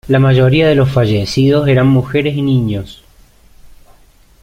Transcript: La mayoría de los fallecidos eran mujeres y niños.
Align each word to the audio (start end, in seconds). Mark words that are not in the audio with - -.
La 0.09 0.17
mayoría 0.17 0.67
de 0.67 0.73
los 0.73 0.91
fallecidos 0.91 1.67
eran 1.67 1.85
mujeres 1.85 2.35
y 2.35 2.41
niños. 2.41 3.03